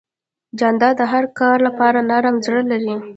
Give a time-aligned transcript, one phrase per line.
[0.59, 2.95] جانداد د هر کار لپاره نرم زړه لري.